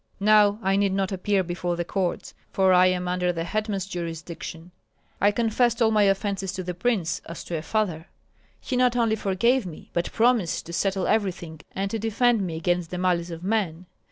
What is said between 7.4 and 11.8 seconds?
to a father; he not only forgave me, but promised to settle everything